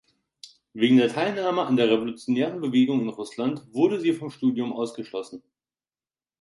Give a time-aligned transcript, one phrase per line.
[0.73, 5.43] Wegen der Teilnahme an der revolutionären Bewegung in Russland wurde sie vom Studium ausgeschlossen.